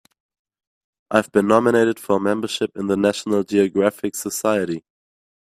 I've 1.11 1.31
been 1.31 1.45
nominated 1.47 1.99
for 1.99 2.19
membership 2.19 2.75
in 2.75 2.87
the 2.87 2.97
National 2.97 3.43
Geographic 3.43 4.15
Society. 4.15 4.83